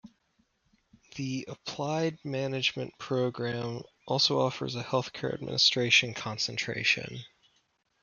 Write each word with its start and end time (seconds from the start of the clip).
The 1.15 1.45
Applied 1.47 2.17
Management 2.25 2.97
program 2.97 3.83
also 4.07 4.39
offers 4.39 4.73
a 4.75 4.83
Healthcare 4.83 5.31
Administration 5.31 6.15
concentration. 6.15 7.19